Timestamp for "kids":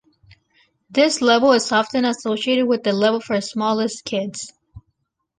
4.03-4.51